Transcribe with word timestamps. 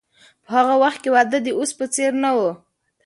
په 0.43 0.49
هغه 0.57 0.75
وخت 0.83 0.99
کې 1.03 1.09
واده 1.15 1.37
د 1.43 1.47
اوس 1.57 1.71
په 1.79 1.85
څیر 1.93 2.11
نه 2.23 2.31
و. 2.37 2.39